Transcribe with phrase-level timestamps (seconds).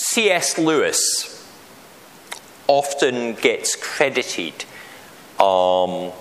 [0.00, 0.58] C.S.
[0.58, 1.44] Lewis
[2.68, 4.64] often gets credited
[5.40, 6.12] um,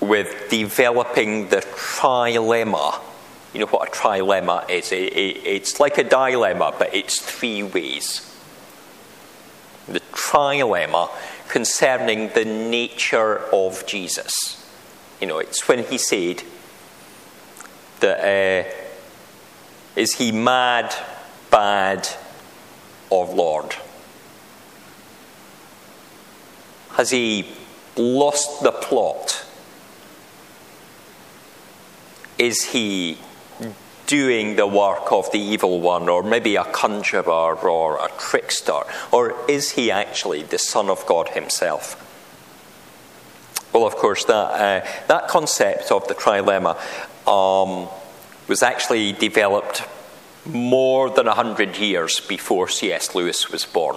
[0.00, 2.98] with developing the trilemma.
[3.52, 4.88] You know what a trilemma is?
[4.92, 8.34] it's like a dilemma, but it's three ways.
[9.86, 11.10] The trilemma
[11.50, 14.32] concerning the nature of Jesus.
[15.20, 16.42] You know, it's when he said
[18.00, 18.70] that uh,
[19.96, 20.94] is he mad,
[21.50, 22.08] bad,
[23.12, 23.76] or Lord?
[26.92, 27.46] Has he
[27.94, 29.44] lost the plot?
[32.38, 33.18] Is he
[34.06, 38.80] doing the work of the evil one, or maybe a conjurer or a trickster?
[39.12, 41.98] Or is he actually the Son of God himself?
[43.74, 46.76] Well, of course, that, uh, that concept of the trilemma
[47.28, 47.88] um,
[48.48, 49.82] was actually developed
[50.44, 53.14] more than 100 years before C.S.
[53.14, 53.96] Lewis was born.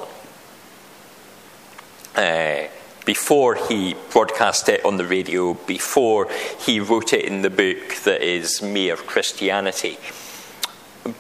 [2.16, 2.68] Uh,
[3.06, 6.28] before he broadcast it on the radio, before
[6.60, 9.98] he wrote it in the book that is Mere Christianity.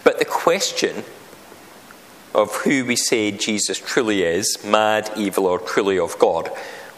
[0.03, 1.03] But the question
[2.33, 6.49] of who we say Jesus truly is, mad, evil, or truly of God,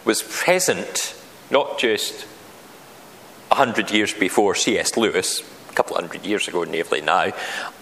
[0.05, 1.15] was present
[1.51, 2.25] not just
[3.51, 4.95] a hundred years before C.S.
[4.97, 7.33] Lewis, a couple of hundred years ago, nearly now,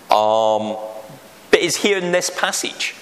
[0.09, 0.77] um,
[1.51, 2.95] but is here in this passage.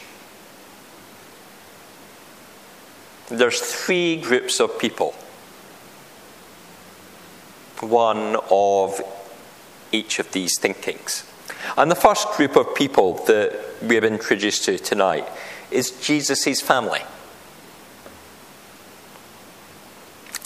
[3.29, 5.13] There's three groups of people.
[7.79, 9.01] One of
[9.91, 11.25] each of these thinkings.
[11.77, 15.27] And the first group of people that we're introduced to tonight
[15.71, 17.01] is Jesus' family.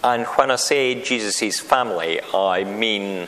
[0.03, 3.27] And when I say Jesus' family, I mean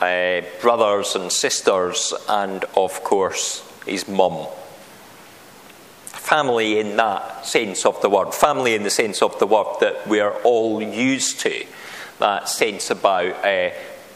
[0.00, 4.46] uh, brothers and sisters, and of course, his mum
[6.30, 10.06] family in that sense of the word, family in the sense of the word that
[10.06, 11.66] we're all used to,
[12.20, 13.70] that sense about uh,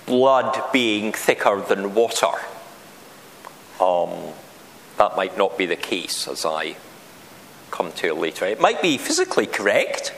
[0.07, 2.29] blood being thicker than water.
[3.81, 4.33] Um,
[4.97, 6.77] that might not be the case as I
[7.73, 8.47] come to later.
[8.47, 10.15] It might be physically correct,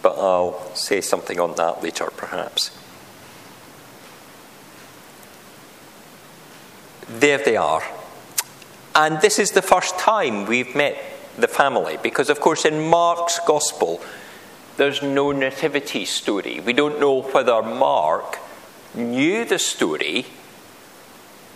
[0.00, 2.70] but I'll say something on that later perhaps.
[7.20, 7.82] There they are
[8.94, 10.96] and this is the first time we've met
[11.36, 14.00] the family, because, of course, in Mark's Gospel,
[14.76, 16.60] there's no nativity story.
[16.60, 18.38] We don't know whether Mark
[18.94, 20.26] knew the story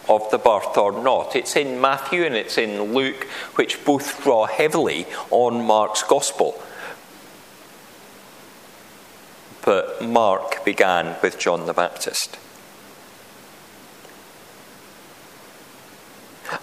[0.08, 1.36] of the birth or not.
[1.36, 3.24] It's in Matthew and it's in Luke,
[3.54, 6.60] which both draw heavily on Mark's Gospel.
[9.64, 12.38] But Mark began with John the Baptist.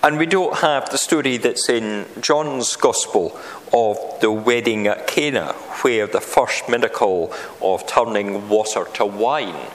[0.02, 3.40] And we don't have the story that's in John's Gospel
[3.74, 7.32] of the wedding at Cana, where the first miracle
[7.62, 9.68] of turning water to wine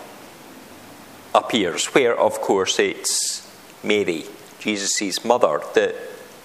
[1.34, 3.48] appears, where, of course, it's
[3.84, 4.25] Mary,
[4.59, 5.94] Jesus' mother, that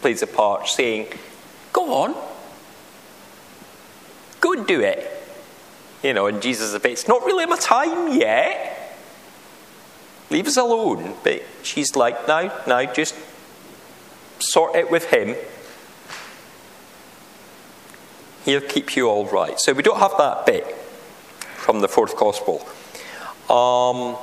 [0.02, 1.08] plays a part saying,
[1.74, 2.16] Go on,
[4.42, 5.12] go and do it.
[6.04, 8.96] You know, and Jesus is a bit, It's not really my time yet.
[10.30, 11.16] Leave us alone.
[11.24, 13.16] But she's like, No, no, just
[14.40, 15.36] sort it with Him.
[18.46, 19.60] He'll keep you all right.
[19.60, 20.66] So we don't have that bit
[21.56, 22.68] from the fourth gospel.
[23.50, 24.18] Um,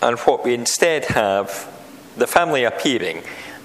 [0.00, 1.68] and what we instead have
[2.16, 3.22] the family appearing,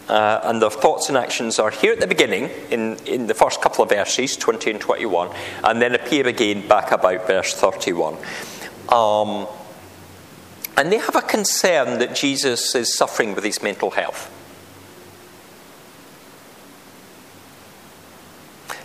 [0.09, 3.61] uh, and their thoughts and actions are here at the beginning, in, in the first
[3.61, 5.29] couple of verses, 20 and 21,
[5.63, 8.15] and then appear again back about verse 31.
[8.89, 9.47] Um,
[10.75, 14.31] and they have a concern that Jesus is suffering with his mental health.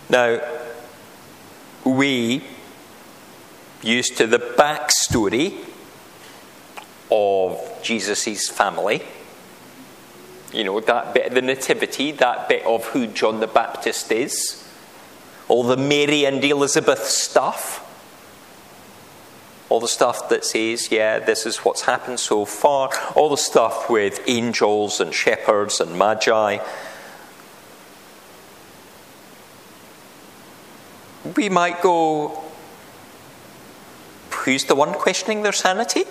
[0.09, 0.41] Now,
[1.83, 2.43] we,
[3.81, 5.65] used to the backstory
[7.11, 9.01] of Jesus' family,
[10.53, 14.67] you know, that bit of the Nativity, that bit of who John the Baptist is,
[15.47, 17.85] all the Mary and Elizabeth stuff
[19.69, 23.89] all the stuff that says, yeah, this is what's happened so far, all the stuff
[23.89, 26.57] with angels and shepherds and magi.
[31.35, 32.43] We might go,
[34.31, 36.05] who's the one questioning their sanity?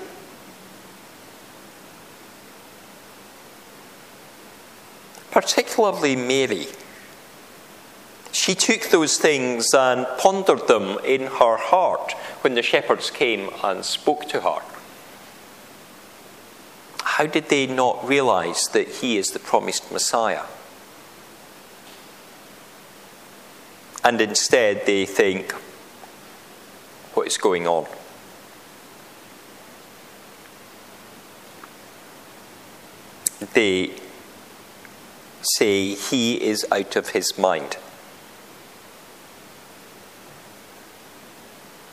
[5.32, 6.68] Particularly Mary.
[8.38, 12.12] She took those things and pondered them in her heart
[12.42, 14.60] when the shepherds came and spoke to her.
[17.02, 20.44] how did they not realize that he is the promised Messiah?
[24.04, 25.50] And instead, they think,
[27.14, 27.86] what is going on?
[33.52, 33.90] They
[35.42, 37.78] say he is out of his mind.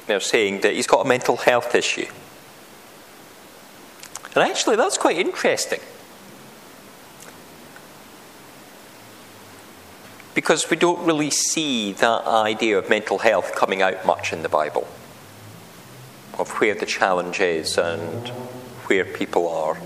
[0.07, 2.07] They're saying that he's got a mental health issue.
[4.36, 5.80] And actually, that's quite interesting.
[10.34, 14.50] Because we don't really see that idea of mental health coming out much in the
[14.50, 14.88] Bible,
[16.38, 18.28] of where the challenge is and
[18.88, 19.80] where people are.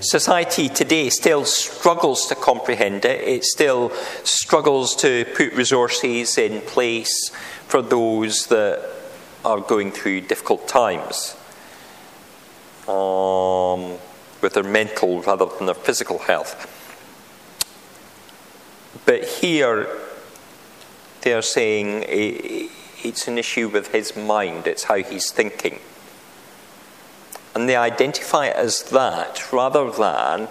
[0.00, 3.26] Society today still struggles to comprehend it.
[3.26, 3.90] It still
[4.22, 7.30] struggles to put resources in place
[7.66, 8.95] for those that
[9.46, 11.36] are going through difficult times
[12.88, 13.96] um,
[14.42, 16.72] with their mental rather than their physical health.
[19.04, 19.88] But here
[21.22, 25.78] they are saying it's an issue with his mind, it's how he's thinking.
[27.54, 30.48] And they identify it as that rather than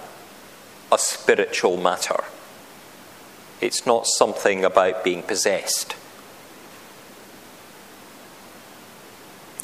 [0.89, 2.23] a spiritual matter.
[3.59, 5.95] It's not something about being possessed.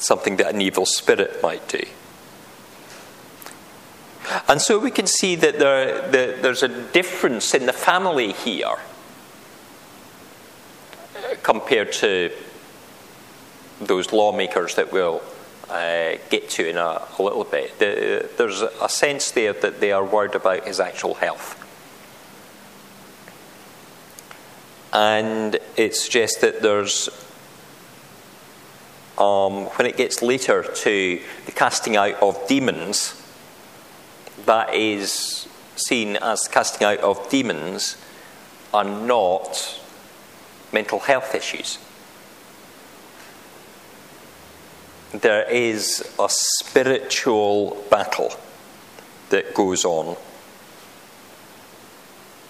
[0.02, 1.82] Something that an evil spirit might do.
[4.48, 8.76] And so we can see that there, the, there's a difference in the family here
[11.42, 12.32] compared to
[13.80, 15.22] those lawmakers that we'll
[15.70, 17.78] uh, get to in a, a little bit.
[17.78, 21.58] The, there's a sense there that they are worried about his actual health.
[24.92, 27.08] And it suggests that there's,
[29.22, 33.14] um, when it gets later to the casting out of demons,
[34.46, 35.46] that is
[35.76, 37.96] seen as casting out of demons
[38.74, 39.80] are not
[40.72, 41.78] mental health issues.
[45.12, 48.32] there is a spiritual battle
[49.28, 50.16] that goes on.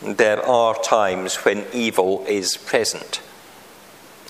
[0.01, 3.21] There are times when evil is present,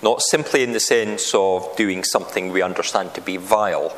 [0.02, 3.96] not simply in the sense of doing something we understand to be vile,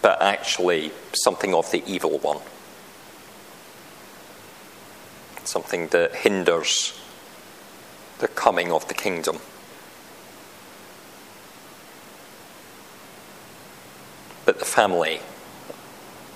[0.00, 2.38] but actually something of the evil one.
[5.44, 6.98] Something that hinders
[8.18, 9.38] the coming of the kingdom.
[14.48, 15.20] but the family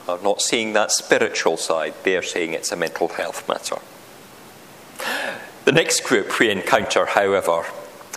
[0.06, 3.78] are not seeing that spiritual side, they're saying it's a mental health matter.
[5.64, 7.64] The next group we encounter, however,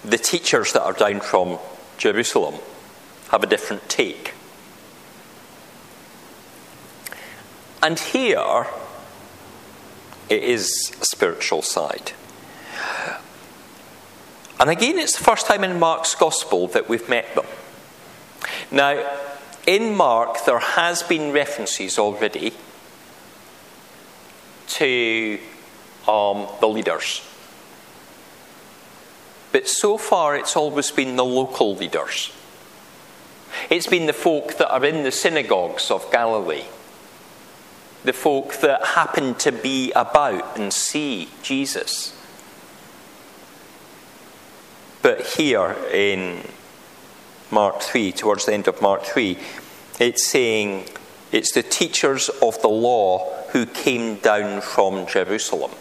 [0.06, 1.60] the teachers that are down from
[1.98, 2.56] Jerusalem,
[3.30, 4.34] have a different take.
[7.82, 8.68] And here,
[10.30, 12.12] it is a spiritual side.
[14.60, 17.46] And again, it's the first time in Mark's Gospel that we've met them.
[18.72, 19.20] Now,
[19.68, 22.54] in Mark, there has been references already
[24.68, 25.40] to
[26.08, 27.22] um, the leaders.
[29.56, 32.34] But so far, it's always been the local leaders.
[33.70, 36.66] It's been the folk that are in the synagogues of Galilee,
[38.04, 42.14] the folk that happen to be about and see Jesus.
[45.02, 46.42] But here in
[47.50, 49.38] Mark 3, towards the end of Mark 3,
[50.02, 50.90] it's saying
[51.32, 55.72] it's the teachers of the law who came down from Jerusalem.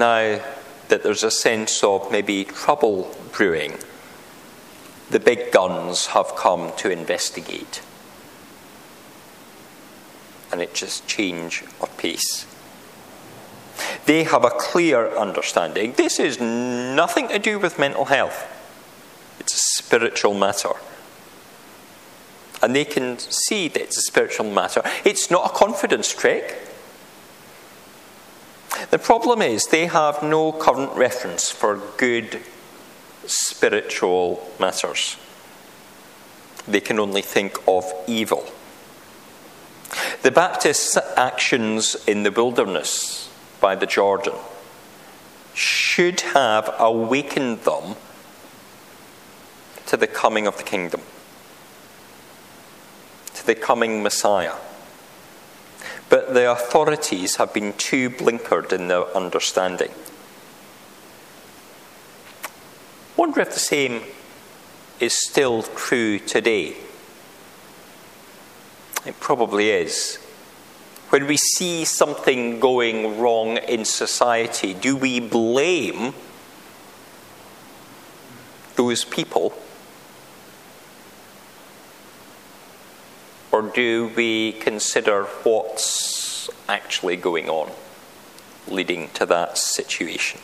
[0.00, 0.40] Now
[0.88, 3.74] that there's a sense of maybe trouble brewing,
[5.10, 7.82] the big guns have come to investigate.
[10.50, 12.46] And it just change of pace.
[14.06, 15.92] They have a clear understanding.
[15.92, 18.48] This is nothing to do with mental health,
[19.38, 20.72] it's a spiritual matter.
[22.62, 24.80] And they can see that it's a spiritual matter.
[25.04, 26.69] It's not a confidence trick.
[28.90, 32.40] The problem is they have no current reference for good
[33.26, 35.16] spiritual matters.
[36.66, 38.44] They can only think of evil.
[40.22, 43.30] The Baptist's actions in the wilderness
[43.60, 44.34] by the Jordan
[45.54, 47.96] should have awakened them
[49.86, 51.00] to the coming of the kingdom,
[53.34, 54.54] to the coming Messiah.
[56.10, 59.92] But the authorities have been too blinkered in their understanding.
[63.16, 64.02] Wonder if the same
[64.98, 66.76] is still true today.
[69.06, 70.16] It probably is.
[71.10, 76.12] When we see something going wrong in society, do we blame
[78.76, 79.54] those people?
[83.60, 87.70] Or do we consider what's actually going on
[88.66, 90.40] leading to that situation?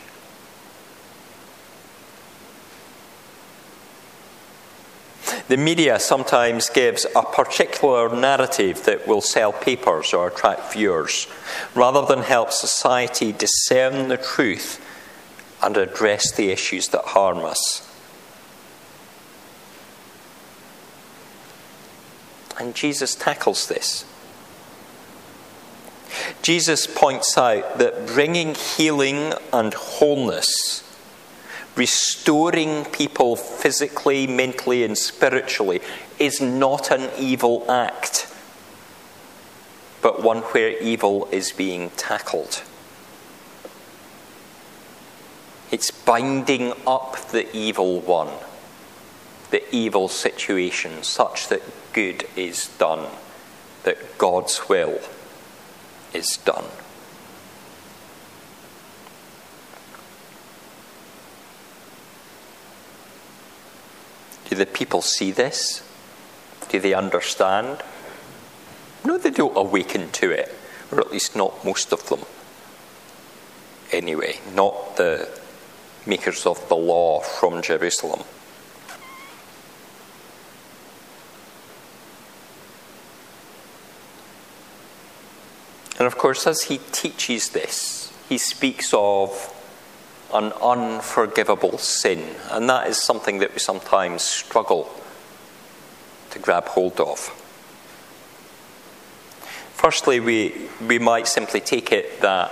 [5.47, 11.25] The media sometimes gives a particular narrative that will sell papers or attract viewers,
[11.73, 14.79] rather than help society discern the truth
[15.63, 17.86] and address the issues that harm us.
[22.59, 24.05] And Jesus tackles this.
[26.41, 30.83] Jesus points out that bringing healing and wholeness
[31.77, 35.79] restoring people physically, mentally, and spiritually
[36.19, 38.33] is not an evil act,
[40.01, 42.63] but one where evil is being tackled.
[45.69, 48.29] It's binding up the evil one,
[49.51, 51.61] the evil situation, such that
[51.93, 53.07] good is done,
[53.83, 54.99] that God's will
[56.13, 56.65] is done.
[64.49, 65.83] Do the people see this?
[66.69, 67.83] Do they understand?
[69.05, 70.53] No, they don't awaken to it,
[70.91, 72.21] or at least not most of them.
[73.91, 75.29] Anyway, not the
[76.05, 78.23] makers of the law from Jerusalem.
[85.97, 89.53] And of course, as he teaches this, he speaks of
[90.33, 92.35] an unforgivable sin.
[92.51, 94.89] And that is something that we sometimes struggle
[96.29, 97.19] to grab hold of.
[99.73, 100.53] Firstly, we,
[100.85, 102.51] we might simply take it that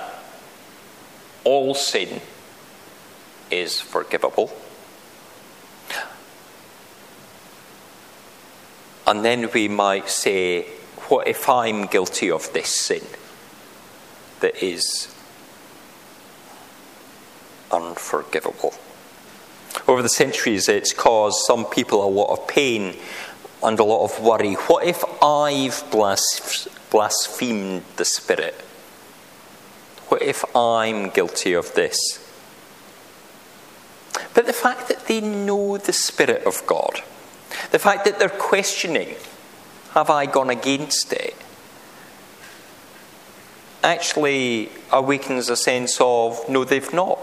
[1.43, 2.21] all sin
[3.51, 4.51] is forgivable.
[9.05, 10.63] And then we might say,
[11.09, 13.03] what if I'm guilty of this sin
[14.45, 15.07] that is
[17.71, 18.75] unforgivable.
[19.87, 22.95] Over the centuries, it's caused some people a lot of pain
[23.63, 24.53] and a lot of worry.
[24.53, 28.53] What if I've blasphemed the Spirit?
[30.09, 31.97] What if I'm guilty of this?
[34.35, 37.01] But the fact that they know the Spirit of God,
[37.71, 39.15] the fact that they're questioning,
[39.95, 41.35] have I gone against it?
[43.85, 47.19] Actually awakens a sense of, no, they've not.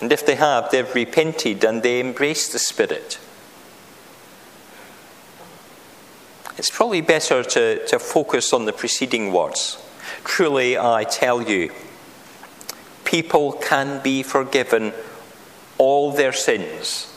[0.00, 3.18] And if they have, they've repented and they embrace the Spirit.
[6.56, 9.76] It's probably better to, to focus on the preceding words.
[10.24, 11.72] Truly, I tell you,
[13.04, 14.94] people can be forgiven
[15.76, 17.12] all their sins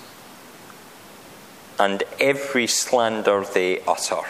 [1.79, 4.21] and every slander they utter.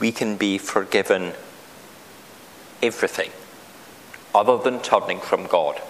[0.00, 1.34] We can be forgiven
[2.82, 3.30] everything
[4.34, 5.80] other than turning from God,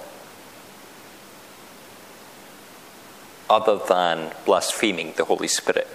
[3.48, 5.86] other than blaspheming the Holy Spirit,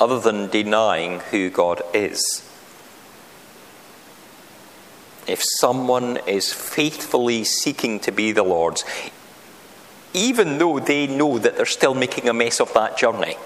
[0.00, 2.48] other than denying who God is.
[5.28, 8.84] If someone is faithfully seeking to be the Lord's,
[10.12, 13.36] even though they know that they're still making a mess of that journey,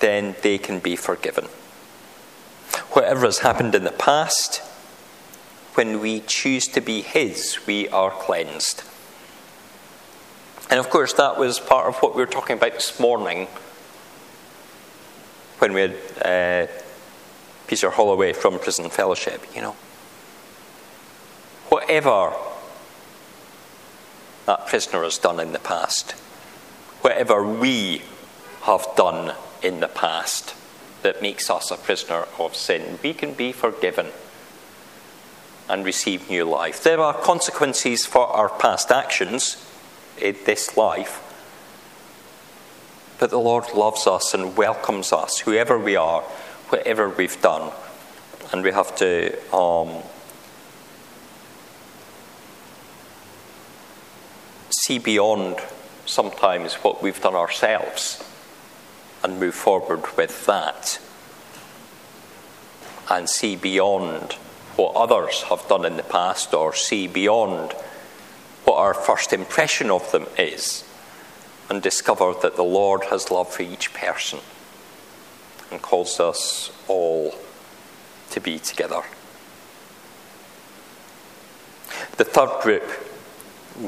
[0.00, 1.44] then they can be forgiven.
[2.92, 4.58] Whatever has happened in the past,
[5.74, 8.82] when we choose to be His, we are cleansed.
[10.70, 13.46] And of course, that was part of what we were talking about this morning
[15.58, 16.72] when we had uh,
[17.66, 19.76] Peter Holloway from Prison Fellowship, you know.
[21.68, 22.32] Whatever
[24.46, 26.12] that prisoner has done in the past,
[27.02, 28.02] whatever we
[28.62, 29.34] have done
[29.66, 30.54] in the past
[31.02, 34.06] that makes us a prisoner of sin, we can be forgiven
[35.68, 36.84] and receive new life.
[36.84, 39.56] There are consequences for our past actions
[40.18, 41.20] in this life,
[43.18, 46.22] but the Lord loves us and welcomes us, whoever we are,
[46.68, 47.72] whatever we've done.
[48.52, 50.04] And we have to um,
[54.84, 55.56] see beyond
[56.04, 58.22] sometimes what we've done ourselves
[59.26, 61.00] and move forward with that
[63.10, 64.34] and see beyond
[64.76, 67.72] what others have done in the past or see beyond
[68.62, 70.84] what our first impression of them is
[71.68, 74.38] and discover that the Lord has love for each person
[75.72, 77.34] and calls us all
[78.30, 79.02] to be together.
[82.16, 82.88] The third group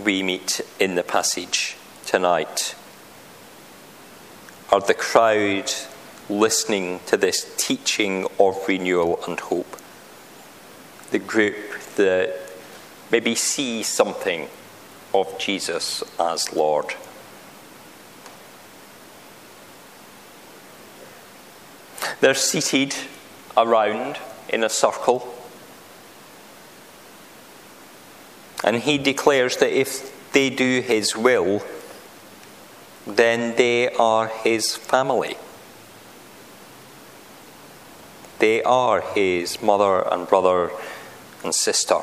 [0.05, 1.77] we meet in the passage
[2.07, 2.75] tonight
[4.71, 5.71] are the crowd
[6.29, 9.77] listening to this teaching of renewal and hope.
[11.11, 12.39] The group that
[13.11, 14.49] maybe see something
[15.15, 16.95] of Jesus as Lord.
[22.21, 22.95] They're seated
[23.57, 25.35] around in a circle.
[28.65, 31.63] And he declares that if they do his will,
[33.09, 35.37] then they are his family.
[38.39, 40.71] They are his mother and brother
[41.43, 42.01] and sister.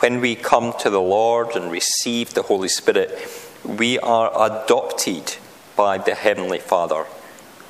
[0.00, 3.16] When we come to the Lord and receive the Holy Spirit,
[3.64, 5.36] we are adopted
[5.76, 7.06] by the Heavenly Father,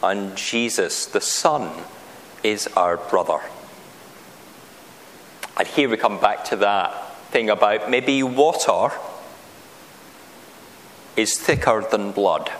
[0.02, 1.70] and Jesus, the Son,
[2.42, 3.38] is our brother.
[5.56, 8.92] And here we come back to that thing about maybe water
[11.16, 12.50] is thicker than blood.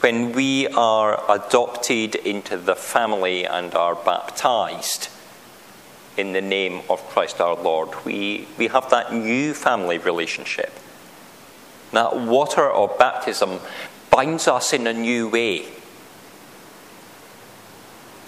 [0.00, 5.08] When we are adopted into the family and are baptized
[6.16, 10.72] in the name of Christ our Lord, we, we have that new family relationship.
[11.92, 13.58] That water of baptism
[14.10, 15.66] binds us in a new way,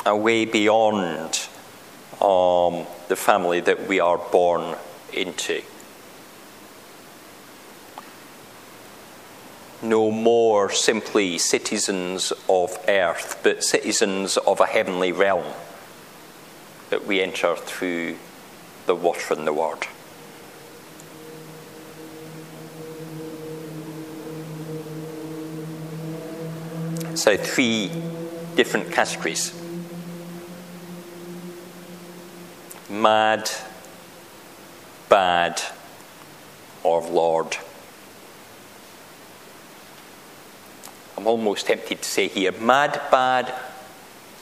[0.05, 1.49] a way beyond
[2.21, 4.77] um, the family that we are born
[5.13, 5.63] into.
[9.83, 15.55] No more simply citizens of earth, but citizens of a heavenly realm
[16.91, 18.17] that we enter through
[18.87, 19.87] the water and the word.
[27.17, 27.91] So, three
[28.57, 29.55] different categories
[32.89, 33.51] mad,
[35.09, 35.63] bad,
[36.83, 37.57] or Lord.
[41.21, 43.53] I'm almost tempted to say here mad, bad,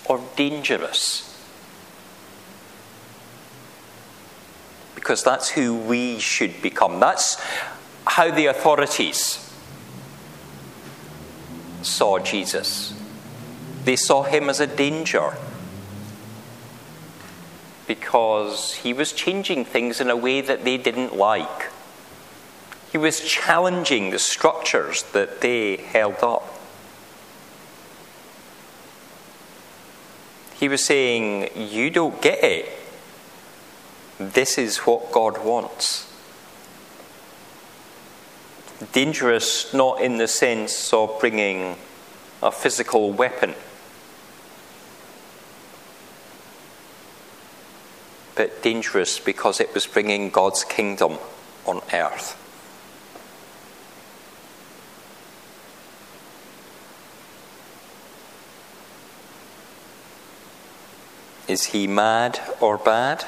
[0.05, 1.25] or dangerous.
[4.95, 7.01] Because that's who we should become.
[7.01, 7.43] That's
[8.07, 9.53] how the authorities
[11.83, 12.95] saw Jesus.
[13.83, 15.37] They saw him as a danger
[17.89, 21.73] because he was changing things in a way that they didn't like.
[22.93, 26.55] He was challenging the structures that they held up.
[30.59, 32.69] He was saying, You don't get it.
[34.19, 36.09] This is what God wants
[38.93, 41.77] dangerous not in the sense of bringing
[42.43, 43.55] a physical weapon,
[48.37, 51.19] but dangerous because it was bringing God's kingdom
[51.67, 52.37] on earth.
[61.49, 63.25] Is he mad or bad?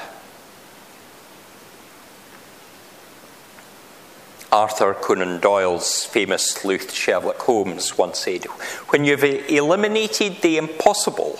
[4.51, 8.43] Arthur Conan Doyle's famous sleuth Sherlock Holmes once said
[8.89, 11.39] When you've eliminated the impossible,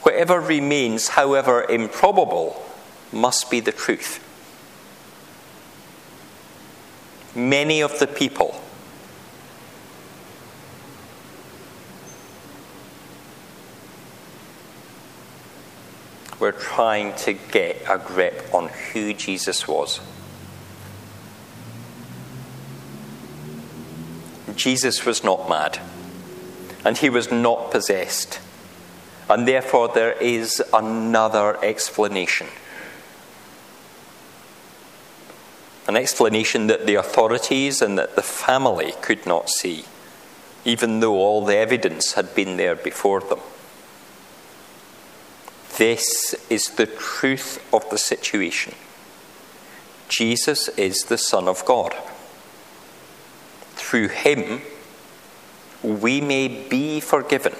[0.00, 2.64] whatever remains, however improbable,
[3.12, 4.18] must be the truth.
[7.36, 8.61] Many of the people
[16.42, 20.00] were trying to get a grip on who Jesus was.
[24.56, 25.78] Jesus was not mad,
[26.84, 28.40] and he was not possessed.
[29.30, 32.48] And therefore, there is another explanation.
[35.86, 39.84] An explanation that the authorities and that the family could not see,
[40.64, 43.38] even though all the evidence had been there before them.
[45.78, 48.74] This is the truth of the situation.
[50.08, 51.94] Jesus is the Son of God
[53.92, 54.62] through him,
[55.82, 57.54] we may be forgiven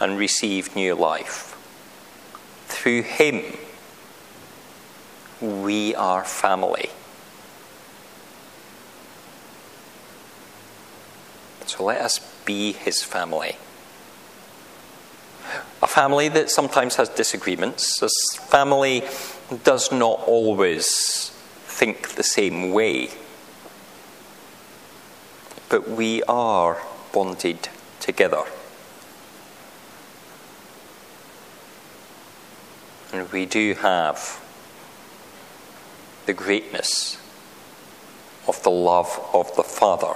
[0.00, 1.56] and receive new life.
[2.66, 3.44] Through him,
[5.40, 6.90] we are family.
[11.66, 13.56] So let us be his family
[15.86, 18.02] family that sometimes has disagreements.
[18.02, 18.08] A
[18.48, 19.02] family
[19.64, 21.30] does not always
[21.64, 23.10] think the same way.
[25.68, 27.68] But we are bonded
[28.00, 28.44] together.
[33.12, 34.40] And we do have
[36.26, 37.16] the greatness
[38.46, 40.14] of the love of the Father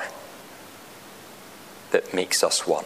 [1.90, 2.84] that makes us one.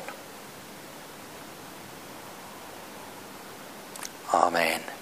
[4.32, 4.97] Amen.